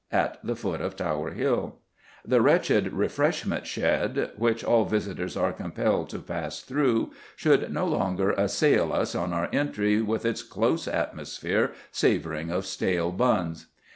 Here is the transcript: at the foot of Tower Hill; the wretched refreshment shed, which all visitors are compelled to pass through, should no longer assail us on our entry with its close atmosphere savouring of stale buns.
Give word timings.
at 0.11 0.39
the 0.43 0.55
foot 0.55 0.81
of 0.81 0.95
Tower 0.95 1.29
Hill; 1.33 1.75
the 2.25 2.41
wretched 2.41 2.91
refreshment 2.91 3.67
shed, 3.67 4.31
which 4.35 4.63
all 4.63 4.83
visitors 4.83 5.37
are 5.37 5.53
compelled 5.53 6.09
to 6.09 6.17
pass 6.17 6.61
through, 6.61 7.11
should 7.35 7.71
no 7.71 7.85
longer 7.85 8.31
assail 8.31 8.93
us 8.93 9.13
on 9.13 9.31
our 9.31 9.47
entry 9.53 10.01
with 10.01 10.25
its 10.25 10.41
close 10.41 10.87
atmosphere 10.87 11.73
savouring 11.91 12.49
of 12.49 12.65
stale 12.65 13.11
buns. 13.11 13.67